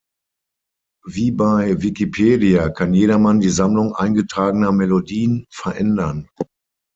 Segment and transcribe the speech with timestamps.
[1.05, 6.27] Wie bei Wikipedia kann jedermann die Sammlung eingetragener Melodien verändern.